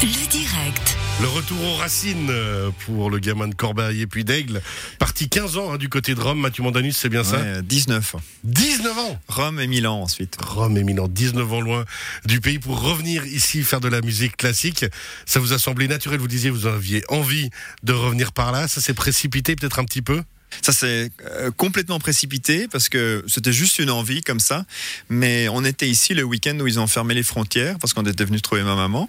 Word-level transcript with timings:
Le 0.00 0.30
direct. 0.30 0.96
Le 1.20 1.26
retour 1.26 1.58
aux 1.64 1.74
racines 1.74 2.28
euh, 2.30 2.70
pour 2.86 3.10
le 3.10 3.18
gamin 3.18 3.48
de 3.48 3.54
Corbeil 3.54 4.02
et 4.02 4.06
puis 4.06 4.24
d'Aigle. 4.24 4.62
Parti 5.00 5.28
15 5.28 5.56
ans 5.56 5.72
hein, 5.72 5.76
du 5.76 5.88
côté 5.88 6.14
de 6.14 6.20
Rome. 6.20 6.38
Mathieu 6.38 6.62
Mandanus, 6.62 6.96
c'est 6.96 7.08
bien 7.08 7.24
ça 7.24 7.38
Ouais, 7.38 7.62
19. 7.62 8.14
19 8.44 8.96
ans 8.98 9.20
Rome 9.26 9.58
et 9.58 9.66
Milan 9.66 10.00
ensuite. 10.02 10.36
Rome 10.40 10.76
éminent, 10.76 11.08
19 11.08 11.52
ans 11.52 11.60
loin 11.60 11.84
du 12.24 12.40
pays 12.40 12.60
pour 12.60 12.80
revenir 12.80 13.26
ici 13.26 13.64
faire 13.64 13.80
de 13.80 13.88
la 13.88 14.00
musique 14.00 14.36
classique. 14.36 14.86
Ça 15.26 15.40
vous 15.40 15.52
a 15.52 15.58
semblé 15.58 15.88
naturel, 15.88 16.20
vous 16.20 16.28
disiez, 16.28 16.50
vous 16.50 16.66
aviez 16.66 17.02
envie 17.08 17.50
de 17.82 17.92
revenir 17.92 18.30
par 18.32 18.52
là. 18.52 18.68
Ça 18.68 18.80
s'est 18.80 18.94
précipité 18.94 19.56
peut-être 19.56 19.80
un 19.80 19.84
petit 19.84 20.02
peu 20.02 20.22
Ça 20.62 20.72
s'est 20.72 21.10
euh, 21.26 21.50
complètement 21.56 21.98
précipité 22.00 22.68
parce 22.68 22.88
que 22.88 23.24
c'était 23.28 23.52
juste 23.52 23.78
une 23.78 23.90
envie 23.90 24.22
comme 24.22 24.40
ça. 24.40 24.64
Mais 25.08 25.48
on 25.48 25.64
était 25.64 25.88
ici 25.88 26.14
le 26.14 26.22
week-end 26.24 26.58
où 26.60 26.66
ils 26.66 26.80
ont 26.80 26.86
fermé 26.86 27.14
les 27.14 27.22
frontières 27.22 27.78
parce 27.78 27.92
qu'on 27.94 28.04
était 28.04 28.24
venu 28.24 28.40
trouver 28.40 28.62
ma 28.62 28.74
maman. 28.74 29.08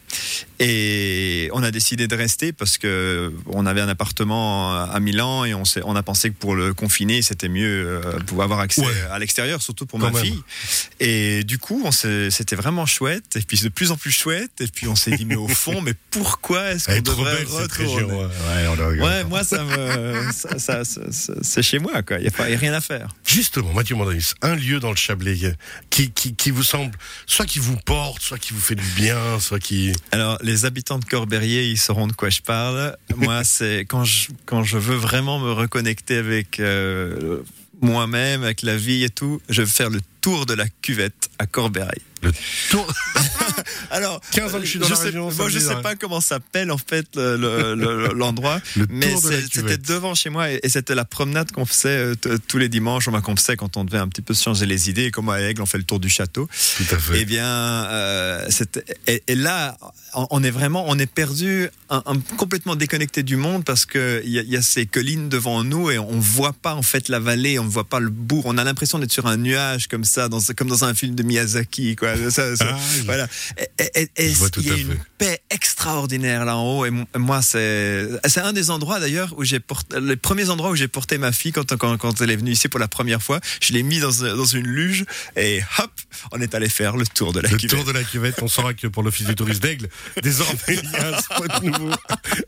Et 0.59 1.49
on 1.53 1.63
a 1.63 1.71
décidé 1.71 2.07
de 2.07 2.15
rester 2.15 2.51
parce 2.51 2.77
que 2.77 3.33
on 3.47 3.65
avait 3.65 3.81
un 3.81 3.87
appartement 3.89 4.73
à 4.83 4.99
Milan 4.99 5.45
et 5.45 5.53
on, 5.53 5.95
a 5.95 6.03
pensé 6.03 6.29
que 6.29 6.35
pour 6.35 6.55
le 6.55 6.73
confiner, 6.73 7.21
c'était 7.21 7.49
mieux 7.49 8.01
euh, 8.05 8.19
pour 8.27 8.43
avoir 8.43 8.59
accès 8.59 8.81
Ouais. 8.81 8.93
à 9.11 9.19
l'extérieur, 9.19 9.61
surtout 9.61 9.85
pour 9.85 9.99
Quand 9.99 10.11
ma 10.11 10.21
même. 10.21 10.23
fille. 10.33 10.41
Et 10.99 11.43
du 11.43 11.57
coup, 11.57 11.83
c'était 11.91 12.55
vraiment 12.55 12.85
chouette. 12.85 13.35
Et 13.35 13.41
puis 13.41 13.57
de 13.59 13.69
plus 13.69 13.91
en 13.91 13.97
plus 13.97 14.11
chouette. 14.11 14.51
Et 14.61 14.67
puis 14.67 14.87
on 14.87 14.95
s'est 14.95 15.11
dit, 15.15 15.25
mais 15.25 15.35
au 15.35 15.47
fond, 15.47 15.81
mais 15.81 15.93
pourquoi 16.11 16.71
est-ce 16.71 16.85
qu'on 16.87 17.01
devrait 17.01 17.43
retourner. 17.43 18.03
Ouais, 18.03 18.25
Ouais, 18.25 18.67
on 18.67 19.03
Ouais, 19.03 19.23
moi, 19.25 19.43
ça 19.43 19.63
me, 19.63 20.31
ça- 20.33 20.83
ça- 20.83 21.28
c'est 21.41 21.61
chez 21.61 21.79
moi, 21.79 22.01
quoi. 22.03 22.17
Il 22.17 22.21
n'y 22.23 22.27
a, 22.27 22.31
pas- 22.31 22.49
y 22.49 22.53
a 22.53 22.57
rien 22.57 22.73
à 22.73 22.81
faire. 22.81 23.07
Justement, 23.25 23.71
Mathieu 23.73 23.95
Mandanus, 23.95 24.33
un 24.41 24.55
lieu 24.55 24.79
dans 24.79 24.89
le 24.89 24.95
Chablais 24.95 25.37
euh, 25.45 25.53
qui, 25.89 26.11
qui, 26.11 26.35
qui 26.35 26.51
vous 26.51 26.63
semble, 26.63 26.91
soit 27.25 27.45
qui 27.45 27.59
vous 27.59 27.77
porte, 27.77 28.21
soit 28.21 28.37
qui 28.37 28.53
vous 28.53 28.59
fait 28.61 28.75
du 28.75 28.85
bien, 28.95 29.39
soit 29.39 29.59
qui... 29.59 29.91
Alors, 30.11 30.37
les 30.41 30.65
habitants 30.65 30.99
de 30.99 31.05
Corberrier, 31.05 31.65
ils 31.69 31.77
sauront 31.77 32.07
de 32.07 32.13
quoi 32.13 32.29
je 32.29 32.41
parle. 32.41 32.95
Moi, 33.15 33.43
c'est 33.43 33.81
quand 33.87 34.03
je, 34.03 34.29
quand 34.45 34.63
je 34.63 34.77
veux 34.77 34.95
vraiment 34.97 35.39
me 35.39 35.51
reconnecter 35.51 36.17
avec 36.17 36.59
euh, 36.59 37.41
moi-même, 37.81 38.43
avec 38.43 38.61
la 38.61 38.75
vie 38.77 39.03
et 39.03 39.09
tout, 39.09 39.41
je 39.49 39.61
vais 39.61 39.67
faire 39.69 39.89
le 39.89 40.01
tour 40.21 40.45
de 40.45 40.53
la 40.53 40.67
cuvette 40.81 41.29
à 41.39 41.45
Corbeil. 41.45 41.85
Le 42.21 42.31
tour... 42.69 42.85
Alors, 43.91 44.21
15 44.31 44.55
ans 44.55 44.59
que 44.59 44.65
je 44.65 44.69
suis 44.71 44.79
dans 44.79 44.89
la 44.89 44.95
sais, 44.95 45.03
région, 45.05 45.31
moi, 45.31 45.49
je 45.49 45.59
sais 45.59 45.75
pas 45.81 45.95
comment 45.95 46.19
s'appelle 46.21 46.69
en 46.71 46.77
fait 46.77 47.07
le- 47.15 47.37
le- 47.37 47.75
le- 47.75 48.13
l'endroit, 48.13 48.59
Le 48.75 48.85
mais 48.89 49.13
de 49.13 49.19
c'était 49.51 49.77
devant 49.77 50.13
chez 50.15 50.29
moi 50.29 50.51
et, 50.51 50.59
et 50.63 50.69
c'était 50.69 50.95
la 50.95 51.05
promenade 51.05 51.51
qu'on 51.51 51.65
faisait 51.65 52.13
euh, 52.27 52.37
tous 52.47 52.57
les 52.57 52.67
dimanches, 52.69 53.07
on 53.07 53.11
m'a 53.11 53.21
qu'on 53.21 53.35
faisait 53.35 53.55
quand 53.55 53.77
on 53.77 53.85
devait 53.85 53.97
un 53.97 54.07
petit 54.07 54.21
peu 54.21 54.33
se 54.33 54.43
changer 54.43 54.65
les 54.65 54.89
idées. 54.89 55.05
Et 55.05 55.11
comme 55.11 55.29
à 55.29 55.39
Aigle, 55.41 55.61
on 55.61 55.65
fait 55.65 55.77
le 55.77 55.83
tour 55.85 55.99
du 55.99 56.09
château. 56.09 56.47
Tout 56.77 56.95
à 56.95 56.97
fait. 56.99 57.21
Eh 57.21 57.25
bien, 57.25 57.45
euh, 57.45 58.47
et, 59.07 59.23
et 59.27 59.35
là, 59.35 59.77
on 60.13 60.43
est 60.43 60.51
vraiment, 60.51 60.85
on 60.87 60.97
est 60.99 61.11
perdu, 61.11 61.69
un, 61.89 62.03
un- 62.05 62.19
complètement 62.37 62.75
déconnecté 62.75 63.23
du 63.23 63.37
monde 63.37 63.63
parce 63.63 63.85
que 63.85 64.21
il 64.25 64.31
y, 64.31 64.39
a- 64.39 64.43
il 64.43 64.49
y 64.49 64.57
a 64.57 64.61
ces 64.61 64.85
collines 64.85 65.29
devant 65.29 65.63
nous 65.63 65.89
et 65.89 65.99
on 65.99 66.19
voit 66.19 66.53
pas 66.53 66.75
en 66.75 66.81
fait 66.83 67.07
la 67.09 67.19
vallée, 67.19 67.59
on 67.59 67.65
voit 67.67 67.87
pas 67.87 67.99
le 67.99 68.09
bourg. 68.09 68.43
On 68.45 68.57
a 68.57 68.63
l'impression 68.63 68.99
d'être 68.99 69.11
sur 69.13 69.25
un 69.27 69.37
nuage 69.37 69.87
comme 69.87 70.03
ça, 70.09 70.27
dans, 70.29 70.39
comme 70.57 70.67
dans 70.67 70.83
un 70.83 70.93
film 70.93 71.15
de 71.15 71.23
Miyazaki, 71.23 71.95
quoi. 71.95 72.15
Ça- 72.29 72.55
ça- 72.55 72.65
Ah, 72.71 72.77
voilà. 73.05 73.27
Il 73.79 74.65
y 74.65 74.71
a 74.71 74.75
une 74.75 74.91
fait. 74.91 74.99
paix 75.17 75.39
extraordinaire 75.49 76.45
là 76.45 76.57
en 76.57 76.63
haut. 76.79 76.85
Et 76.85 76.89
mo- 76.91 77.05
moi, 77.17 77.41
c'est, 77.41 78.07
c'est 78.27 78.41
un 78.41 78.53
des 78.53 78.69
endroits 78.71 78.99
d'ailleurs 78.99 79.33
où 79.37 79.43
j'ai 79.43 79.59
porté, 79.59 79.99
les 80.01 80.15
premiers 80.15 80.49
endroits 80.49 80.71
où 80.71 80.75
j'ai 80.75 80.87
porté 80.87 81.17
ma 81.17 81.31
fille 81.31 81.51
quand, 81.51 81.75
quand, 81.77 81.97
quand 81.97 82.21
elle 82.21 82.31
est 82.31 82.35
venue 82.35 82.51
ici 82.51 82.67
pour 82.67 82.79
la 82.79 82.87
première 82.87 83.21
fois. 83.23 83.39
Je 83.61 83.73
l'ai 83.73 83.83
mis 83.83 83.99
dans, 83.99 84.09
dans 84.11 84.45
une 84.45 84.67
luge 84.67 85.05
et 85.35 85.61
hop, 85.79 85.91
on 86.31 86.41
est 86.41 86.53
allé 86.55 86.69
faire 86.69 86.97
le 86.97 87.05
tour 87.07 87.33
de 87.33 87.39
la 87.39 87.49
Le 87.49 87.57
cuvette. 87.57 87.77
tour 87.77 87.85
de 87.85 87.91
la 87.91 88.03
cuvette, 88.03 88.41
on 88.41 88.47
saura 88.47 88.73
que 88.73 88.87
pour 88.87 89.03
l'Office 89.03 89.27
du 89.27 89.35
tourisme 89.35 89.61
d'Aigle, 89.61 89.89
désormais, 90.23 90.59
il 90.69 90.89
y 90.91 90.95
a 90.95 91.15
un 91.15 91.21
spot 91.21 91.63
nouveau 91.63 91.91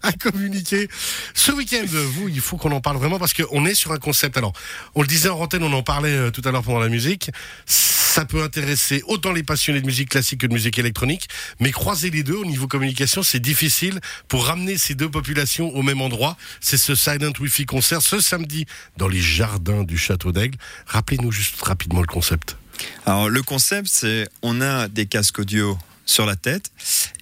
à 0.04 0.12
communiquer. 0.14 0.90
Ce 1.34 1.52
week-end, 1.52 1.86
vous, 1.88 2.28
il 2.30 2.42
faut 2.42 2.58
qu'on 2.58 2.72
en 2.72 2.82
parle 2.82 2.98
vraiment 2.98 3.20
parce 3.20 3.34
qu'on 3.34 3.66
est 3.66 3.76
sur 3.76 3.92
un 3.92 3.98
concept. 3.98 4.38
Alors, 4.38 4.54
on 4.96 5.02
le 5.02 5.08
disait 5.08 5.30
en 5.30 5.40
antenne, 5.40 5.64
on 5.64 5.74
en 5.74 5.84
parlait 5.84 6.10
euh, 6.16 6.32
tout 6.32 6.42
à 6.46 6.52
l'heure 6.52 6.64
pendant 6.64 6.80
la 6.80 6.90
musique. 6.90 7.32
Ça 7.66 8.26
peut 8.26 8.44
intéresser 8.44 9.04
autant 9.08 9.32
les 9.32 9.44
passionnés 9.44 9.80
de 9.80 9.86
musique 9.86 10.10
classique 10.10 10.42
que 10.42 10.48
de 10.48 10.54
musique 10.54 10.78
électronique, 10.78 11.30
mais 11.60 11.72
croiser 11.72 12.10
les 12.10 12.24
deux 12.24 12.36
au 12.36 12.46
niveau 12.46 12.68
communication, 12.68 13.24
c'est 13.24 13.40
difficile 13.40 14.02
pour 14.28 14.46
ramener 14.46 14.78
ces 14.78 14.96
deux 14.96 15.10
populations 15.10 15.74
au 15.76 15.82
même 15.82 16.02
endroit. 16.02 16.36
C'est 16.60 16.78
ce 16.78 16.94
Silent 16.94 17.32
Wi-Fi 17.40 17.66
concert 17.66 18.02
ce 18.02 18.20
samedi 18.20 18.66
dans 18.98 19.08
les 19.08 19.22
jardins 19.22 19.84
du 19.84 19.98
Château 19.98 20.32
d'Aigle. 20.32 20.58
Rappelez-nous 20.88 21.32
juste 21.32 21.62
rapidement 21.62 22.02
le 22.02 22.08
concept. 22.08 22.58
Alors 23.06 23.30
le 23.30 23.44
concept, 23.44 23.88
c'est 23.88 24.28
on 24.42 24.60
a 24.62 24.88
des 24.88 25.06
casques 25.06 25.40
audio 25.40 25.78
sur 26.06 26.26
la 26.26 26.36
tête 26.36 26.72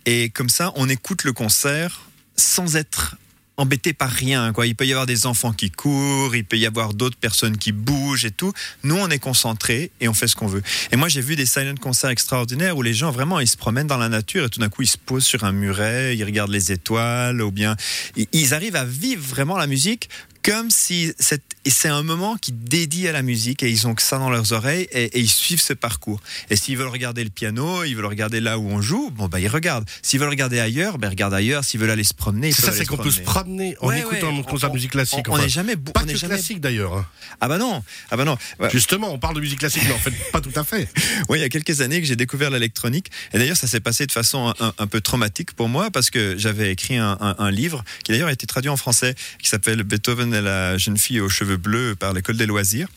et 0.06 0.30
comme 0.30 0.50
ça, 0.50 0.72
on 0.76 0.90
écoute 0.90 1.24
le 1.24 1.34
concert 1.34 2.02
sans 2.36 2.76
être 2.76 3.16
embêté 3.58 3.94
par 3.94 4.10
rien. 4.10 4.54
Quoi. 4.54 4.68
Il 4.68 4.76
peut 4.76 4.88
y 4.88 4.92
avoir 4.94 5.06
des 5.06 5.26
enfants 5.26 5.52
qui 5.52 5.70
courent, 5.70 6.36
il 6.36 6.46
peut 6.46 6.58
y 6.58 6.66
avoir 6.66 6.94
d'autres 6.94 7.18
personnes 7.18 7.58
qui 7.58 7.72
bougent 7.74 7.99
et 8.26 8.32
tout. 8.32 8.52
Nous, 8.84 8.96
on 8.96 9.10
est 9.10 9.20
concentrés 9.20 9.92
et 10.02 10.08
on 10.08 10.14
fait 10.14 10.28
ce 10.28 10.36
qu'on 10.36 10.48
veut. 10.48 10.62
Et 10.92 10.96
moi, 10.96 11.08
j'ai 11.10 11.22
vu 11.22 11.36
des 11.36 11.46
silent 11.46 11.76
concerts 11.80 12.10
extraordinaires 12.10 12.76
où 12.78 12.82
les 12.82 12.94
gens 12.94 13.12
vraiment, 13.12 13.40
ils 13.40 13.48
se 13.48 13.58
promènent 13.58 13.88
dans 13.88 13.98
la 13.98 14.10
nature 14.10 14.46
et 14.46 14.50
tout 14.50 14.60
d'un 14.60 14.70
coup, 14.70 14.82
ils 14.82 14.88
se 14.88 14.98
posent 14.98 15.26
sur 15.26 15.44
un 15.44 15.52
muret, 15.52 16.16
ils 16.18 16.24
regardent 16.24 16.52
les 16.52 16.72
étoiles 16.72 17.42
ou 17.42 17.52
bien 17.52 17.76
ils- 18.16 18.28
ils 18.34 18.54
arrivent 18.54 18.76
à 18.76 18.86
vivre 18.86 19.24
vraiment 19.26 19.58
la 19.58 19.68
musique 19.68 20.10
comme 20.44 20.70
si 20.70 21.14
c'est 21.20 21.42
et 21.66 21.70
c'est 21.72 21.90
un 21.90 22.04
moment 22.04 22.38
qui 22.38 22.54
dédie 22.54 23.08
à 23.10 23.12
la 23.12 23.22
musique 23.22 23.62
et 23.64 23.70
ils 23.70 23.86
ont 23.86 23.94
que 23.94 24.02
ça 24.02 24.18
dans 24.18 24.30
leurs 24.30 24.54
oreilles 24.54 24.88
et, 24.94 25.04
et 25.04 25.20
ils 25.20 25.30
suivent 25.30 25.62
ce 25.62 25.74
parcours. 25.74 26.22
Et 26.50 26.56
s'ils 26.56 26.78
veulent 26.78 26.88
regarder 26.88 27.24
le 27.24 27.30
piano, 27.30 27.84
ils 27.84 27.96
veulent 27.96 28.06
regarder 28.06 28.40
là 28.40 28.58
où 28.58 28.68
on 28.70 28.82
joue, 28.82 29.12
bon 29.12 29.28
bah 29.28 29.42
ils 29.42 29.50
regardent. 29.50 29.88
S'ils 30.02 30.20
veulent 30.22 30.30
regarder 30.30 30.60
ailleurs, 30.60 30.98
ben 30.98 31.08
ils 31.08 31.12
regardent 31.12 31.34
ailleurs. 31.34 31.64
S'ils 31.66 31.80
veulent 31.80 31.90
aller 31.92 32.06
se 32.06 32.14
promener, 32.14 32.48
ils 32.50 32.56
C'est 32.56 32.62
ça, 32.64 32.72
c'est 32.72 32.86
qu'on 32.86 32.96
peut 32.98 33.12
se 33.12 33.20
promener. 33.20 33.76
en 33.82 33.90
Ouais, 33.90 34.00
écoutant 34.00 34.36
ouais, 34.36 34.44
concert 34.44 34.70
de 34.70 34.76
musique 34.76 34.92
classique. 34.92 35.28
On 35.28 35.34
enfin. 35.34 35.44
n'est 35.44 35.50
jamais 35.50 35.76
Pas 35.76 36.02
on 36.02 36.06
que 36.08 36.16
jamais 36.16 36.36
classique 36.36 36.62
d'ailleurs. 36.62 36.94
hein. 36.96 37.06
Ah 37.42 37.50
bah 37.50 37.58
non, 37.58 37.84
ah 38.10 38.16
bah 38.18 38.24
non. 38.26 38.38
Ouais. 38.60 38.70
Justement, 38.72 39.12
on 39.14 39.20
parle 39.20 39.36
de 39.36 39.42
musique 39.42 39.60
classique, 39.60 39.84
mais 39.86 39.94
en 39.94 40.00
fait, 40.00 40.14
pas 40.32 40.40
tout 40.42 40.54
à 40.56 40.64
fait. 40.64 40.88
Oui, 41.28 41.40
il 41.40 41.42
y 41.42 41.46
a 41.46 41.50
quelques 41.50 41.82
années 41.82 42.00
que 42.02 42.08
j'ai 42.08 42.16
découvert 42.16 42.50
l'électronique. 42.50 43.12
Et 43.34 43.38
d'ailleurs, 43.38 43.58
ça 43.58 43.68
s'est 43.68 43.82
passé 43.82 44.08
de 44.08 44.12
façon 44.14 44.54
un, 44.62 44.74
un 44.78 44.88
peu 44.88 45.02
traumatique 45.02 45.52
pour 45.54 45.68
moi 45.68 45.92
parce 45.92 46.10
que 46.10 46.36
j'avais 46.38 46.72
écrit 46.72 46.96
un 46.98 47.52
livre 47.52 47.84
qui 48.06 48.14
d'ailleurs 48.14 48.30
a 48.30 48.34
été 48.34 48.48
traduit 48.48 48.70
en 48.70 48.78
français, 48.78 49.14
qui 49.42 49.50
s'appelle 49.50 49.84
Beethoven 49.84 50.29
et 50.34 50.42
la 50.42 50.78
jeune 50.78 50.98
fille 50.98 51.20
aux 51.20 51.30
cheveux 51.30 51.58
bleus 51.58 51.96
par 51.96 52.14
l'école 52.14 52.38
des 52.38 52.46
loisirs. 52.46 52.88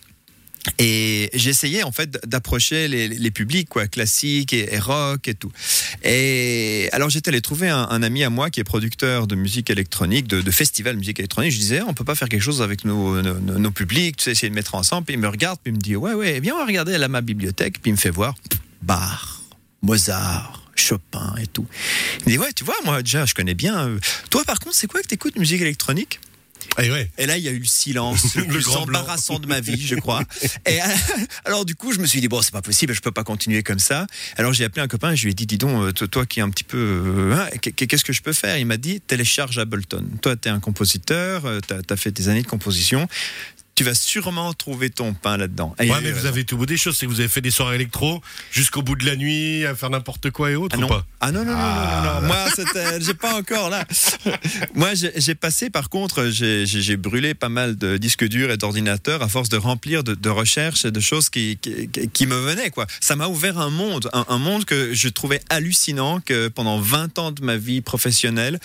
Et 0.78 1.28
j'essayais 1.34 1.82
en 1.82 1.91
fait 1.91 2.25
d'approcher 2.25 2.87
les, 2.87 3.31
publics 3.32 3.69
quoi, 3.69 3.88
classiques 3.88 4.53
et, 4.53 4.78
rock 4.78 5.26
et 5.26 5.34
tout. 5.34 5.50
Et 6.04 6.88
alors 6.93 7.10
j'étais 7.10 7.31
allé 7.31 7.41
trouver 7.41 7.69
un, 7.69 8.03
ami 8.03 8.22
à 8.22 8.31
moi 8.31 8.48
qui 8.48 8.60
est 8.60 8.65
producteur 8.65 9.26
de 9.26 9.34
musique 9.34 9.70
électronique, 9.70 10.28
de, 10.28 10.41
de 10.41 10.50
festival 10.53 10.97
musique 10.97 11.19
électronique. 11.19 11.50
Je 11.50 11.59
disais 11.59 11.82
on 11.82 11.94
peut 11.94 12.04
pas 12.04 12.15
faire 12.15 12.28
quelque 12.28 12.43
chose 12.43 12.62
avec 12.62 12.84
nos, 12.84 13.70
publics, 13.72 14.19
tu 14.19 14.25
sais, 14.25 14.31
essayer 14.32 14.50
de 14.50 14.54
mettre 14.54 14.76
ensemble. 14.76 15.04
Puis 15.04 15.14
il 15.14 15.20
me 15.20 15.28
regarde, 15.28 15.59
puis 15.62 15.72
il 15.72 15.76
me 15.76 15.81
dit 15.81 15.97
ouais 15.97 16.14
ouais, 16.14 16.38
viens 16.38 16.54
on 16.54 16.59
va 16.59 16.66
regarder 16.66 16.94
à 16.94 17.09
ma 17.09 17.22
bibliothèque. 17.22 17.81
Puis 17.82 17.91
il 17.91 17.94
me 17.94 17.99
fait 17.99 18.10
voir 18.10 18.34
Bach, 18.82 19.41
Mozart. 19.82 20.60
Chopin 20.75 21.34
et 21.41 21.47
tout. 21.47 21.66
Il 22.20 22.26
me 22.26 22.31
dit 22.31 22.38
ouais 22.38 22.53
tu 22.54 22.64
vois 22.64 22.75
moi 22.84 23.03
déjà 23.03 23.26
je 23.26 23.34
connais 23.34 23.54
bien. 23.54 23.88
euh, 23.88 23.99
Toi 24.31 24.43
par 24.44 24.59
contre 24.59 24.75
c'est 24.75 24.87
quoi 24.87 25.03
que 25.03 25.06
t'écoutes 25.06 25.37
musique 25.37 25.60
électronique? 25.60 26.19
Et 26.83 26.91
ouais. 26.91 27.11
et 27.19 27.27
là, 27.27 27.37
il 27.37 27.45
y 27.45 27.49
a 27.49 27.53
eu 27.53 27.59
le 27.59 27.65
silence 27.65 28.34
le, 28.37 28.43
Le 28.43 28.49
plus 28.49 28.65
grand 28.65 28.87
blanc. 28.87 29.00
embarrassant 29.00 29.39
de 29.39 29.47
ma 29.47 29.61
vie, 29.61 29.84
je 29.87 29.95
crois. 29.95 30.23
Et 30.67 30.81
euh, 30.81 30.84
alors, 31.45 31.65
du 31.65 31.75
coup, 31.75 31.93
je 31.93 31.99
me 31.99 32.06
suis 32.06 32.21
dit, 32.21 32.28
bon, 32.28 32.41
c'est 32.43 32.53
pas 32.53 32.62
possible, 32.62 32.95
je 32.95 33.00
peux 33.00 33.12
pas 33.12 33.25
continuer 33.25 33.62
comme 33.62 33.78
ça. 33.78 34.06
Alors, 34.37 34.53
j'ai 34.53 34.65
appelé 34.65 34.83
un 34.83 34.89
copain, 34.89 35.15
je 35.15 35.25
lui 35.25 35.33
ai 35.33 35.34
dit, 35.34 35.47
dis 35.47 35.59
donc, 35.59 35.83
euh, 35.83 35.93
toi, 35.93 36.09
toi 36.09 36.27
qui 36.27 36.41
es 36.41 36.43
un 36.43 36.50
petit 36.50 36.65
peu. 36.65 36.78
euh, 36.78 37.34
hein, 37.34 37.49
qu'est- 37.61 37.73
qu'est-ce 37.87 38.05
que 38.05 38.12
je 38.12 38.23
peux 38.23 38.33
faire? 38.33 38.56
Il 38.59 38.67
m'a 38.67 38.77
dit, 38.77 39.00
télécharge 39.00 39.59
Ableton. 39.59 40.05
Toi, 40.23 40.37
tu 40.37 40.49
es 40.49 40.50
un 40.50 40.61
compositeur, 40.61 41.45
tu 41.67 41.75
as, 41.93 41.97
fait 41.97 42.11
des 42.11 42.28
années 42.28 42.43
de 42.43 42.47
composition. 42.49 43.09
Tu 43.82 43.88
vas 43.88 43.94
sûrement 43.97 44.53
trouver 44.53 44.91
ton 44.91 45.12
pain 45.12 45.37
là-dedans. 45.37 45.75
Ouais, 45.81 45.87
mais 46.04 46.10
vous 46.12 46.16
raison. 46.19 46.28
avez 46.28 46.44
tout 46.44 46.56
bout 46.56 46.66
des 46.66 46.76
choses. 46.76 46.97
C'est 46.97 47.06
que 47.06 47.10
vous 47.10 47.19
avez 47.19 47.28
fait 47.28 47.41
des 47.41 47.50
soirées 47.50 47.75
électro 47.75 48.22
jusqu'au 48.53 48.81
bout 48.81 48.94
de 48.94 49.04
la 49.04 49.16
nuit, 49.16 49.66
à 49.66 49.75
faire 49.75 49.91
n'importe 49.91 50.31
quoi 50.31 50.53
et 50.53 50.54
autre 50.54 50.76
Ah 50.76 50.78
ou 50.78 50.82
non. 50.82 50.88
pas? 50.88 51.04
Ah 51.20 51.32
non, 51.32 51.44
non, 51.44 51.50
non, 51.50 51.59
Ah. 51.59 52.00
non, 52.04 52.12
non, 52.14 52.20
non. 52.20 52.26
Moi, 52.29 52.99
j'ai 53.00 53.14
pas 53.14 53.34
encore 53.37 53.70
là. 53.70 53.84
Moi, 54.76 54.90
j'ai 54.94 55.34
passé, 55.34 55.69
par 55.69 55.88
contre, 55.90 56.29
j'ai 56.31 56.96
brûlé 56.96 57.34
pas 57.34 57.49
mal 57.49 57.76
de 57.76 57.96
disques 57.96 58.29
durs 58.29 58.52
et 58.52 58.56
d'ordinateurs 58.56 59.20
à 59.20 59.29
force 59.29 59.49
de 59.49 59.56
remplir 59.56 60.05
de, 60.05 60.14
de 60.14 60.28
recherches 60.28 60.85
et 60.85 60.93
de 60.93 61.00
choses 61.00 61.28
qui, 61.28 61.58
qui, 61.61 61.88
qui 62.12 62.26
me 62.28 62.37
venaient, 62.37 62.70
quoi. 62.70 62.87
Ça 63.00 63.17
m'a 63.17 63.26
ouvert 63.26 63.58
un 63.58 63.70
monde, 63.70 64.08
un, 64.12 64.25
un 64.28 64.38
monde 64.38 64.64
que 64.64 64.94
je 64.94 65.08
trouvais 65.08 65.40
hallucinant, 65.50 66.20
que 66.20 66.46
pendant 66.46 66.78
20 66.78 67.19
ans 67.19 67.32
de 67.32 67.43
ma 67.43 67.56
vie 67.56 67.81
professionnelle, 67.81 68.61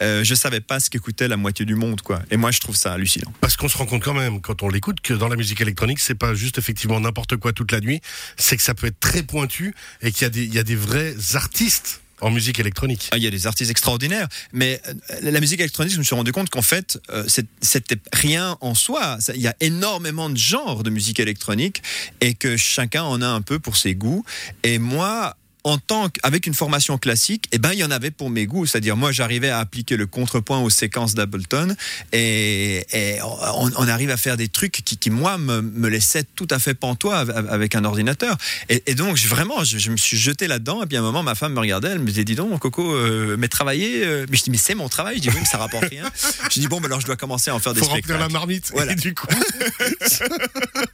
euh, 0.00 0.22
je 0.22 0.34
savais 0.36 0.60
pas 0.60 0.78
ce 0.78 0.90
qu'écoutait 0.90 1.26
la 1.26 1.36
moitié 1.36 1.64
du 1.64 1.74
monde, 1.74 2.02
quoi. 2.02 2.20
Et 2.30 2.36
moi, 2.36 2.50
je 2.52 2.60
trouve 2.60 2.76
ça 2.76 2.92
hallucinant. 2.92 3.32
Parce 3.40 3.56
qu'on 3.56 3.68
se 3.68 3.76
rend 3.76 3.86
compte 3.86 4.02
quand 4.04 4.14
même, 4.14 4.40
quand 4.40 4.57
on 4.62 4.68
l'écoute, 4.68 5.00
que 5.00 5.14
dans 5.14 5.28
la 5.28 5.36
musique 5.36 5.60
électronique, 5.60 5.98
c'est 6.00 6.14
pas 6.14 6.34
juste 6.34 6.58
effectivement 6.58 7.00
n'importe 7.00 7.36
quoi 7.36 7.52
toute 7.52 7.72
la 7.72 7.80
nuit. 7.80 8.00
C'est 8.36 8.56
que 8.56 8.62
ça 8.62 8.74
peut 8.74 8.86
être 8.86 9.00
très 9.00 9.22
pointu 9.22 9.74
et 10.02 10.12
qu'il 10.12 10.52
y 10.52 10.58
a 10.58 10.62
des, 10.62 10.76
vrais 10.76 11.14
artistes 11.34 12.00
en 12.20 12.30
musique 12.30 12.58
électronique. 12.58 13.08
Ah, 13.12 13.16
Il 13.16 13.22
y 13.22 13.26
a 13.26 13.30
des 13.30 13.46
artistes 13.46 13.70
extraordinaires, 13.70 14.28
mais 14.52 14.80
euh, 14.88 14.92
la 15.22 15.40
musique 15.40 15.60
électronique, 15.60 15.92
je 15.92 15.98
me 15.98 16.04
suis 16.04 16.16
rendu 16.16 16.32
compte 16.32 16.50
qu'en 16.50 16.62
fait, 16.62 17.00
euh, 17.10 17.24
c'était 17.60 17.98
rien 18.12 18.56
en 18.60 18.74
soi. 18.74 19.18
Il 19.34 19.40
y 19.40 19.46
a 19.46 19.54
énormément 19.60 20.28
de 20.28 20.36
genres 20.36 20.82
de 20.82 20.90
musique 20.90 21.20
électronique 21.20 21.82
et 22.20 22.34
que 22.34 22.56
chacun 22.56 23.04
en 23.04 23.22
a 23.22 23.28
un 23.28 23.40
peu 23.40 23.58
pour 23.58 23.76
ses 23.76 23.94
goûts. 23.94 24.24
Et 24.64 24.78
moi, 24.78 25.36
en 25.68 25.78
tant 25.78 26.08
qu'avec 26.08 26.46
une 26.46 26.54
formation 26.54 26.98
classique, 26.98 27.44
eh 27.52 27.58
ben 27.58 27.72
il 27.72 27.78
y 27.78 27.84
en 27.84 27.90
avait 27.90 28.10
pour 28.10 28.30
mes 28.30 28.46
goûts. 28.46 28.66
C'est-à-dire 28.66 28.96
moi 28.96 29.12
j'arrivais 29.12 29.50
à 29.50 29.58
appliquer 29.58 29.96
le 29.96 30.06
contrepoint 30.06 30.58
aux 30.60 30.70
séquences 30.70 31.14
d'Ableton 31.14 31.74
et, 32.12 32.86
et 32.92 33.20
on, 33.22 33.70
on, 33.76 33.88
arrive 33.88 34.10
à 34.10 34.16
faire 34.16 34.36
des 34.36 34.48
trucs 34.48 34.72
qui, 34.72 34.96
qui 34.96 35.10
moi 35.10 35.38
me, 35.38 35.60
me, 35.60 35.88
laissaient 35.88 36.24
tout 36.34 36.48
à 36.50 36.58
fait 36.58 36.74
pantois 36.74 37.18
avec 37.18 37.74
un 37.74 37.84
ordinateur. 37.84 38.36
Et, 38.68 38.82
et 38.86 38.94
donc 38.94 39.18
vraiment 39.18 39.62
je, 39.64 39.78
je, 39.78 39.90
me 39.90 39.96
suis 39.96 40.16
jeté 40.16 40.46
là-dedans 40.46 40.82
et 40.82 40.86
puis 40.86 40.96
à 40.96 41.00
un 41.00 41.02
moment 41.02 41.22
ma 41.22 41.34
femme 41.34 41.52
me 41.52 41.60
regardait, 41.60 41.88
elle 41.88 41.98
me 41.98 42.06
disait 42.06 42.24
dis 42.24 42.34
donc 42.34 42.58
Coco, 42.60 42.94
euh, 42.94 43.36
mais 43.38 43.48
travailler, 43.48 44.04
euh... 44.04 44.26
mais 44.30 44.36
je 44.36 44.44
dis 44.44 44.50
mais 44.50 44.56
c'est 44.58 44.74
mon 44.74 44.88
travail. 44.88 45.16
Je 45.16 45.22
dis 45.22 45.28
oui 45.28 45.36
mais 45.40 45.46
ça 45.46 45.58
rapporte 45.58 45.88
rien. 45.90 46.04
je 46.50 46.60
dis 46.60 46.68
bon 46.68 46.80
ben 46.80 46.86
alors 46.86 47.00
je 47.00 47.06
dois 47.06 47.16
commencer 47.16 47.50
à 47.50 47.54
en 47.54 47.58
faire 47.58 47.74
des 47.74 47.80
Faut 47.80 47.86
spectacles. 47.86 48.12
remplir 48.12 48.26
la 48.26 48.32
marmite. 48.32 48.70
Voilà. 48.72 48.92
Et 48.92 48.94
du 48.94 49.14
coup, 49.14 49.26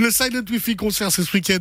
le 0.00 0.10
Silent 0.10 0.44
Wi-Fi 0.50 0.76
concert 0.76 1.12
c'est 1.12 1.22
ce 1.22 1.32
week-end 1.32 1.58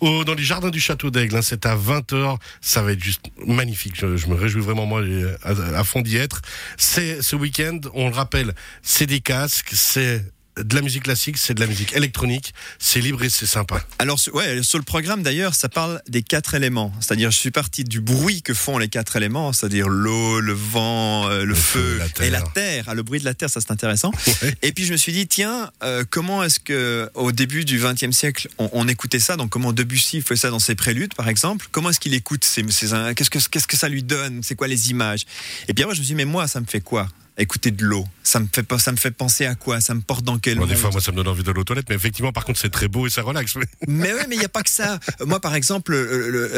dans 0.00 0.34
les 0.34 0.42
jardins 0.42 0.70
du 0.70 0.80
Château 0.80 1.10
d'Aigle. 1.10 1.36
Hein, 1.36 1.42
c'est 1.42 1.66
à 1.66 1.76
20h. 1.76 2.36
Ça 2.60 2.82
va 2.82 2.92
être 2.92 3.02
juste 3.02 3.26
magnifique. 3.46 3.94
Je, 3.96 4.26
me 4.26 4.34
réjouis 4.34 4.62
vraiment 4.62 4.86
moi 4.86 5.02
à, 5.42 5.84
fond 5.84 6.00
d'y 6.00 6.16
être. 6.16 6.42
Ce 6.76 7.36
week-end. 7.36 7.78
On 7.92 8.08
le 8.08 8.14
rappelle, 8.14 8.54
c'est 8.82 9.06
des 9.06 9.20
casques, 9.20 9.70
c'est 9.72 10.24
de 10.56 10.74
la 10.74 10.82
musique 10.82 11.04
classique, 11.04 11.38
c'est 11.38 11.54
de 11.54 11.60
la 11.60 11.66
musique 11.66 11.94
électronique, 11.94 12.54
c'est 12.78 13.00
libre 13.00 13.22
et 13.24 13.28
c'est 13.28 13.46
sympa. 13.46 13.84
Alors, 13.98 14.18
ouais, 14.32 14.62
sur 14.62 14.78
le 14.78 14.84
programme 14.84 15.22
d'ailleurs, 15.22 15.54
ça 15.54 15.68
parle 15.68 16.00
des 16.08 16.22
quatre 16.22 16.54
éléments. 16.54 16.92
C'est-à-dire, 17.00 17.30
je 17.30 17.38
suis 17.38 17.50
parti 17.50 17.84
du 17.84 18.00
bruit 18.00 18.42
que 18.42 18.54
font 18.54 18.78
les 18.78 18.88
quatre 18.88 19.16
éléments, 19.16 19.52
c'est-à-dire 19.52 19.88
l'eau, 19.88 20.40
le 20.40 20.52
vent, 20.52 21.28
euh, 21.28 21.40
le, 21.40 21.46
le, 21.46 21.54
feu, 21.54 21.98
feu 21.98 22.08
la 22.20 22.26
et 22.26 22.30
la 22.30 22.42
terre. 22.42 22.84
Ah, 22.86 22.94
le 22.94 23.02
bruit 23.02 23.20
de 23.20 23.24
la 23.24 23.34
terre, 23.34 23.50
ça 23.50 23.60
c'est 23.60 23.70
intéressant. 23.70 24.12
Ouais. 24.42 24.54
Et 24.62 24.72
puis 24.72 24.84
je 24.84 24.92
me 24.92 24.96
suis 24.96 25.12
dit, 25.12 25.26
tiens, 25.26 25.70
euh, 25.82 26.04
comment 26.08 26.42
est-ce 26.42 26.60
que 26.60 27.10
au 27.14 27.32
début 27.32 27.64
du 27.64 27.78
XXe 27.78 28.10
siècle, 28.10 28.48
on, 28.58 28.68
on, 28.72 28.88
écoutait 28.88 29.20
ça? 29.20 29.36
Donc, 29.36 29.50
comment 29.50 29.72
Debussy 29.72 30.22
fait 30.22 30.36
ça 30.36 30.50
dans 30.50 30.58
ses 30.58 30.74
préludes, 30.74 31.14
par 31.14 31.28
exemple? 31.28 31.66
Comment 31.70 31.90
est-ce 31.90 32.00
qu'il 32.00 32.14
écoute 32.14 32.44
ces, 32.44 32.64
ces 32.70 32.88
qu'est-ce 33.14 33.30
que 33.30 33.38
qu'est-ce 33.38 33.66
que 33.66 33.76
ça 33.76 33.88
lui 33.88 34.02
donne? 34.02 34.42
C'est 34.42 34.54
quoi 34.54 34.68
les 34.68 34.90
images? 34.90 35.26
Et 35.68 35.74
puis 35.74 35.82
après, 35.82 35.94
je 35.94 36.00
me 36.00 36.04
suis 36.04 36.14
dit, 36.14 36.16
mais 36.16 36.24
moi, 36.24 36.46
ça 36.46 36.60
me 36.60 36.66
fait 36.66 36.80
quoi? 36.80 37.08
Écouter 37.36 37.70
de 37.70 37.84
l'eau. 37.84 38.06
Ça 38.22 38.40
me 38.40 38.46
fait 38.52 38.64
ça 38.78 38.92
me 38.92 38.96
fait 38.96 39.10
penser 39.10 39.44
à 39.44 39.54
quoi? 39.54 39.80
Ça 39.80 39.94
me 39.94 40.00
porte 40.00 40.24
dans 40.24 40.38
quel 40.38 40.58
bon, 40.58 40.66
Des 40.66 40.76
fois, 40.76 40.90
moi, 40.90 41.00
ça 41.00 41.12
me 41.12 41.16
donne 41.16 41.28
envie 41.28 41.42
d'aller 41.42 41.60
aux 41.60 41.64
toilettes, 41.64 41.88
mais 41.88 41.96
effectivement, 41.96 42.32
par 42.32 42.44
contre, 42.44 42.58
c'est 42.58 42.70
très 42.70 42.88
beau 42.88 43.06
et 43.06 43.10
ça 43.10 43.22
relaxe. 43.22 43.54
Mais 43.86 44.12
ouais, 44.14 44.26
mais 44.28 44.36
il 44.36 44.42
y 44.42 44.44
a 44.44 44.48
pas 44.48 44.62
que 44.62 44.70
ça. 44.70 44.98
Moi, 45.24 45.40
par 45.40 45.54
exemple, 45.54 45.94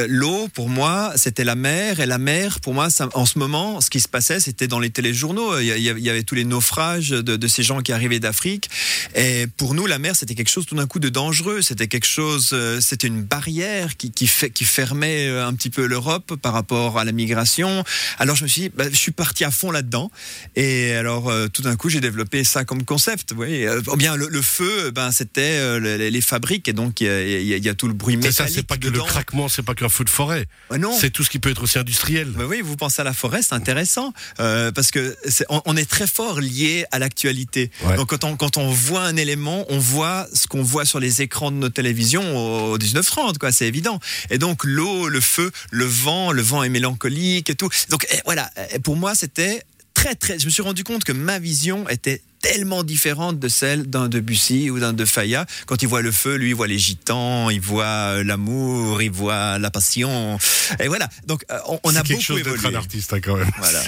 l'eau 0.08 0.48
pour 0.48 0.68
moi, 0.68 1.12
c'était 1.16 1.44
la 1.44 1.54
mer, 1.54 2.00
et 2.00 2.06
la 2.06 2.18
mer 2.18 2.60
pour 2.60 2.74
moi, 2.74 2.90
ça, 2.90 3.08
en 3.14 3.26
ce 3.26 3.38
moment, 3.38 3.80
ce 3.80 3.90
qui 3.90 4.00
se 4.00 4.08
passait, 4.08 4.38
c'était 4.40 4.68
dans 4.68 4.78
les 4.78 4.90
téléjournaux. 4.90 5.58
Il 5.58 5.66
y, 5.66 5.88
il 5.88 5.98
y 5.98 6.10
avait 6.10 6.22
tous 6.22 6.34
les 6.34 6.44
naufrages 6.44 7.10
de, 7.10 7.36
de 7.36 7.48
ces 7.48 7.62
gens 7.62 7.80
qui 7.80 7.92
arrivaient 7.92 8.20
d'Afrique, 8.20 8.70
et 9.14 9.46
pour 9.56 9.74
nous, 9.74 9.86
la 9.86 9.98
mer, 9.98 10.14
c'était 10.14 10.34
quelque 10.34 10.50
chose 10.50 10.66
tout 10.66 10.76
d'un 10.76 10.86
coup 10.86 10.98
de 10.98 11.08
dangereux. 11.08 11.62
C'était 11.62 11.88
quelque 11.88 12.06
chose, 12.06 12.54
c'était 12.80 13.06
une 13.06 13.22
barrière 13.22 13.96
qui, 13.96 14.12
qui, 14.12 14.26
fait, 14.26 14.50
qui 14.50 14.64
fermait 14.64 15.28
un 15.28 15.54
petit 15.54 15.70
peu 15.70 15.86
l'Europe 15.86 16.34
par 16.36 16.52
rapport 16.52 16.98
à 16.98 17.04
la 17.04 17.12
migration. 17.12 17.84
Alors 18.18 18.36
je 18.36 18.44
me 18.44 18.48
suis 18.48 18.62
dit, 18.62 18.72
bah, 18.74 18.84
je 18.90 18.96
suis 18.96 19.12
parti 19.12 19.44
à 19.44 19.50
fond 19.50 19.70
là-dedans. 19.70 20.10
Et 20.54 20.65
et 20.66 20.94
alors, 20.94 21.28
euh, 21.28 21.48
tout 21.48 21.62
d'un 21.62 21.76
coup, 21.76 21.88
j'ai 21.88 22.00
développé 22.00 22.44
ça 22.44 22.64
comme 22.64 22.84
concept. 22.84 23.32
Oui. 23.36 23.64
Euh, 23.64 23.80
bien, 23.96 24.16
le, 24.16 24.28
le, 24.28 24.42
feu, 24.42 24.90
ben, 24.90 25.12
c'était 25.12 25.42
euh, 25.42 25.78
les, 25.78 26.10
les, 26.10 26.20
fabriques, 26.20 26.68
et 26.68 26.72
donc 26.72 27.00
il 27.00 27.06
y, 27.06 27.54
y, 27.54 27.60
y, 27.60 27.68
a 27.68 27.74
tout 27.74 27.86
le 27.86 27.94
bruit 27.94 28.16
métallique. 28.16 28.36
ça, 28.36 28.48
c'est 28.48 28.66
pas 28.66 28.76
que 28.76 28.82
dedans. 28.88 29.04
le 29.04 29.10
craquement, 29.10 29.48
c'est 29.48 29.62
pas 29.62 29.74
qu'un 29.74 29.88
feu 29.88 30.04
de 30.04 30.10
forêt. 30.10 30.46
Non. 30.76 30.96
C'est 30.98 31.10
tout 31.10 31.24
ce 31.24 31.30
qui 31.30 31.38
peut 31.38 31.50
être 31.50 31.62
aussi 31.62 31.78
industriel. 31.78 32.28
Ben 32.36 32.44
oui, 32.44 32.60
vous 32.62 32.76
pensez 32.76 33.00
à 33.00 33.04
la 33.04 33.12
forêt, 33.12 33.42
c'est 33.42 33.54
intéressant 33.54 34.12
euh, 34.40 34.72
parce 34.72 34.90
que 34.90 35.16
est, 35.24 35.44
on, 35.48 35.62
on, 35.66 35.76
est 35.76 35.88
très 35.88 36.06
fort 36.06 36.40
lié 36.40 36.86
à 36.90 36.98
l'actualité. 36.98 37.70
Ouais. 37.84 37.96
Donc 37.96 38.08
quand 38.08 38.24
on 38.24 38.36
quand 38.36 38.56
on 38.56 38.70
voit 38.70 39.02
un 39.02 39.16
élément, 39.16 39.64
on 39.68 39.78
voit 39.78 40.26
ce 40.32 40.46
qu'on 40.46 40.62
voit 40.62 40.84
sur 40.84 41.00
les 41.00 41.22
écrans 41.22 41.50
de 41.50 41.56
nos 41.56 41.68
télévisions 41.68 42.36
au 42.72 42.78
1930, 42.78 43.38
quoi. 43.38 43.52
C'est 43.52 43.66
évident. 43.66 44.00
Et 44.30 44.38
donc 44.38 44.64
l'eau, 44.64 45.08
le 45.08 45.20
feu, 45.20 45.50
le 45.70 45.84
vent, 45.84 46.32
le 46.32 46.42
vent 46.42 46.62
est 46.62 46.68
mélancolique 46.68 47.50
et 47.50 47.54
tout. 47.54 47.68
Donc 47.90 48.06
et 48.10 48.20
voilà, 48.24 48.50
pour 48.82 48.96
moi, 48.96 49.14
c'était 49.14 49.62
Je 50.06 50.44
me 50.44 50.50
suis 50.50 50.62
rendu 50.62 50.84
compte 50.84 51.02
que 51.02 51.12
ma 51.12 51.38
vision 51.38 51.88
était 51.88 52.22
tellement 52.52 52.84
différente 52.84 53.38
de 53.38 53.48
celle 53.48 53.88
d'un 53.90 54.08
Debussy 54.08 54.70
ou 54.70 54.78
d'un 54.78 54.92
De 54.92 55.04
Faya. 55.04 55.46
Quand 55.66 55.82
il 55.82 55.88
voit 55.88 56.02
le 56.02 56.12
feu, 56.12 56.36
lui, 56.36 56.50
il 56.50 56.54
voit 56.54 56.66
les 56.66 56.78
gitans, 56.78 57.50
il 57.50 57.60
voit 57.60 58.22
l'amour, 58.22 59.02
il 59.02 59.10
voit 59.10 59.58
la 59.58 59.70
passion. 59.70 60.38
Et 60.78 60.88
voilà. 60.88 61.08
Donc, 61.26 61.44
euh, 61.50 61.58
on, 61.66 61.80
on 61.82 61.90
a 61.96 62.02
quelque 62.02 62.12
beaucoup 62.12 62.22
chose 62.22 62.42
d'être 62.42 62.66
un 62.66 62.74
artiste, 62.74 63.12
hein, 63.12 63.20
quand 63.20 63.36
même. 63.36 63.50
Voilà. 63.58 63.82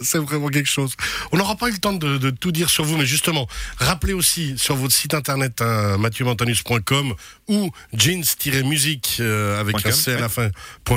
C'est 0.00 0.18
vraiment 0.18 0.48
quelque 0.48 0.68
chose. 0.68 0.94
On 1.32 1.36
n'aura 1.36 1.56
pas 1.56 1.68
eu 1.68 1.72
le 1.72 1.78
temps 1.78 1.92
de, 1.92 2.18
de, 2.18 2.30
tout 2.30 2.52
dire 2.52 2.70
sur 2.70 2.84
vous, 2.84 2.96
mais 2.96 3.06
justement, 3.06 3.48
rappelez 3.78 4.12
aussi 4.12 4.54
sur 4.56 4.76
votre 4.76 4.94
site 4.94 5.14
internet, 5.14 5.60
hein, 5.60 5.96
mathieumontanus.com 5.98 7.14
ou 7.48 7.70
jeans-musique 7.92 9.16
euh, 9.20 9.60
avec 9.60 9.84
un 9.84 9.92
C 9.92 10.12
à 10.12 10.20
la 10.20 10.28
fin, 10.28 10.50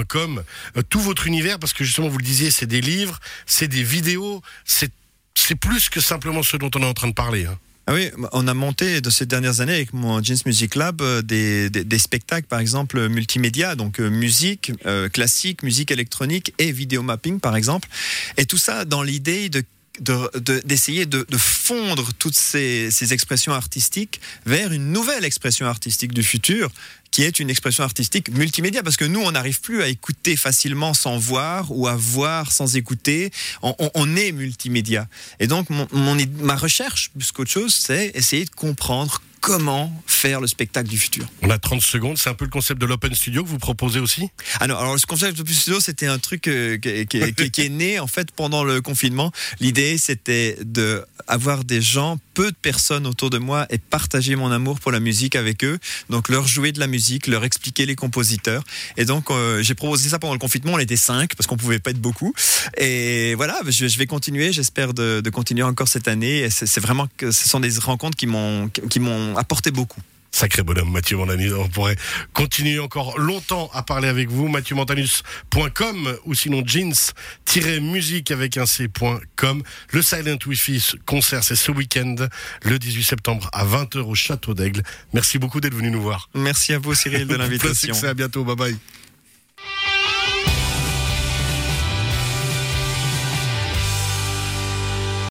.com, 0.07 0.43
euh, 0.77 0.81
tout 0.87 0.99
votre 0.99 1.27
univers, 1.27 1.59
parce 1.59 1.73
que 1.73 1.83
justement, 1.83 2.07
vous 2.07 2.17
le 2.17 2.23
disiez, 2.23 2.51
c'est 2.51 2.65
des 2.65 2.81
livres, 2.81 3.19
c'est 3.45 3.67
des 3.67 3.83
vidéos, 3.83 4.41
c'est 4.65 4.91
c'est 5.39 5.55
plus 5.55 5.89
que 5.89 6.01
simplement 6.01 6.43
ce 6.43 6.57
dont 6.57 6.71
on 6.75 6.81
est 6.81 6.85
en 6.85 6.93
train 6.93 7.07
de 7.07 7.13
parler. 7.13 7.45
Hein. 7.45 7.57
Ah 7.87 7.93
oui, 7.95 8.11
on 8.33 8.47
a 8.47 8.53
monté 8.53 9.01
de 9.01 9.09
ces 9.09 9.25
dernières 9.25 9.61
années 9.61 9.73
avec 9.73 9.93
mon 9.93 10.21
Jeans 10.21 10.37
Music 10.45 10.75
Lab 10.75 11.01
euh, 11.01 11.23
des, 11.23 11.71
des, 11.71 11.97
spectacles, 11.97 12.45
par 12.45 12.59
exemple, 12.59 13.09
multimédia, 13.09 13.75
donc 13.75 13.99
euh, 13.99 14.11
musique 14.11 14.71
euh, 14.85 15.09
classique, 15.09 15.63
musique 15.63 15.89
électronique 15.89 16.53
et 16.59 16.71
vidéo 16.71 17.01
mapping, 17.01 17.39
par 17.39 17.55
exemple. 17.55 17.89
Et 18.37 18.45
tout 18.45 18.59
ça 18.59 18.85
dans 18.85 19.01
l'idée 19.01 19.49
de 19.49 19.63
d'essayer 19.99 21.05
de, 21.05 21.25
fondre 21.37 22.13
toutes 22.17 22.35
ces, 22.35 22.89
expressions 23.13 23.53
artistiques 23.53 24.21
vers 24.45 24.71
une 24.71 24.91
nouvelle 24.91 25.25
expression 25.25 25.65
artistique 25.65 26.13
du 26.13 26.23
futur 26.23 26.69
qui 27.11 27.23
est 27.23 27.39
une 27.39 27.49
expression 27.49 27.83
artistique 27.83 28.29
multimédia 28.29 28.83
parce 28.83 28.97
que 28.97 29.05
nous 29.05 29.19
on 29.19 29.31
n'arrive 29.31 29.61
plus 29.61 29.81
à 29.81 29.87
écouter 29.87 30.35
facilement 30.35 30.93
sans 30.93 31.17
voir 31.17 31.71
ou 31.71 31.87
à 31.87 31.95
voir 31.95 32.51
sans 32.51 32.75
écouter. 32.75 33.31
On 33.61 34.15
est 34.15 34.31
multimédia. 34.31 35.07
Et 35.39 35.47
donc 35.47 35.69
mon, 35.71 35.87
mon, 35.91 36.15
ma 36.39 36.55
recherche 36.55 37.09
plus 37.17 37.31
qu'autre 37.31 37.49
chose 37.49 37.73
c'est 37.73 38.11
essayer 38.13 38.45
de 38.45 38.51
comprendre 38.51 39.21
comment 39.39 39.91
faire 40.05 40.41
le 40.41 40.47
spectacle 40.47 40.89
du 40.89 40.97
futur. 40.97 41.25
On 41.41 41.49
a 41.49 41.57
30 41.57 41.81
secondes, 41.81 42.17
c'est 42.17 42.29
un 42.29 42.33
peu 42.33 42.45
le 42.45 42.51
concept 42.51 42.79
de 42.79 42.85
l'Open 42.85 43.13
Studio 43.13 43.43
que 43.43 43.49
vous 43.49 43.57
proposez 43.57 43.99
aussi? 43.99 44.29
Alors, 44.59 44.79
alors, 44.79 44.93
le 44.93 44.99
concept 45.07 45.33
de 45.33 45.37
l'Open 45.39 45.53
Studio, 45.53 45.79
c'était 45.79 46.07
un 46.07 46.19
truc 46.19 46.47
euh, 46.47 46.77
qui, 46.77 47.05
qui, 47.07 47.33
qui, 47.33 47.51
qui, 47.51 47.61
est 47.61 47.69
né 47.69 47.99
en 47.99 48.07
fait 48.07 48.31
pendant 48.31 48.63
le 48.63 48.81
confinement. 48.81 49.31
L'idée, 49.59 49.97
c'était 49.97 50.57
de 50.63 51.05
avoir 51.27 51.63
des 51.63 51.81
gens, 51.81 52.17
peu 52.39 52.51
de 52.51 52.55
personnes 52.55 53.05
autour 53.05 53.29
de 53.29 53.37
moi 53.37 53.67
et 53.69 53.77
partager 53.79 54.37
mon 54.37 54.49
amour 54.49 54.79
pour 54.79 54.93
la 54.93 55.01
musique 55.01 55.35
avec 55.35 55.65
eux. 55.65 55.77
Donc, 56.09 56.29
leur 56.29 56.47
jouer 56.47 56.71
de 56.71 56.79
la 56.79 56.87
musique, 56.87 57.27
leur 57.27 57.43
expliquer 57.43 57.85
les 57.85 57.97
compositeurs. 57.97 58.63
Et 58.95 59.03
donc, 59.03 59.29
euh, 59.29 59.61
j'ai 59.61 59.75
proposé 59.75 60.07
ça 60.07 60.19
pendant 60.19 60.31
le 60.31 60.39
confinement. 60.39 60.71
On 60.75 60.79
était 60.79 60.95
cinq 60.95 61.35
parce 61.35 61.47
qu'on 61.47 61.57
pouvait 61.57 61.79
pas 61.79 61.91
être 61.91 61.99
beaucoup. 61.99 62.33
Et 62.77 63.35
voilà, 63.35 63.59
je, 63.67 63.97
vais 63.97 64.05
continuer. 64.05 64.53
J'espère 64.53 64.93
de, 64.93 65.29
continuer 65.29 65.63
encore 65.63 65.89
cette 65.89 66.07
année. 66.07 66.39
Et 66.43 66.49
c'est 66.49 66.79
vraiment 66.79 67.09
ce 67.19 67.31
sont 67.31 67.59
des 67.59 67.77
rencontres 67.77 68.15
qui 68.15 68.25
m'ont 68.25 68.69
qui 68.69 69.01
m'ont 69.01 69.35
apporté 69.35 69.71
beaucoup. 69.71 69.99
Sacré 70.31 70.63
bonhomme, 70.63 70.91
Mathieu 70.91 71.17
Montanus. 71.17 71.53
On 71.53 71.67
pourrait 71.67 71.95
continuer 72.33 72.79
encore 72.79 73.17
longtemps 73.19 73.69
à 73.73 73.83
parler 73.83 74.07
avec 74.07 74.29
vous. 74.29 74.47
MathieuMontanus.com 74.47 76.17
ou 76.25 76.33
sinon 76.35 76.63
jeans-musique 76.65 78.31
avec 78.31 78.57
un 78.57 78.65
C.com. 78.65 79.63
Le 79.91 80.01
Silent 80.01 80.37
Wi-Fi 80.45 80.95
concert, 81.05 81.43
c'est 81.43 81.55
ce 81.55 81.71
week-end, 81.71 82.15
le 82.63 82.79
18 82.79 83.03
septembre 83.03 83.49
à 83.53 83.65
20h 83.65 83.99
au 83.99 84.15
Château 84.15 84.53
d'Aigle. 84.53 84.83
Merci 85.13 85.39
beaucoup 85.39 85.59
d'être 85.61 85.75
venu 85.75 85.89
nous 85.91 86.01
voir. 86.01 86.29
Merci 86.33 86.73
à 86.73 86.79
vous, 86.79 86.93
Cyril, 86.93 87.27
de 87.27 87.35
l'invitation. 87.37 87.95
à 88.03 88.13
bientôt. 88.13 88.43
Bye 88.43 88.55
bye. 88.55 88.77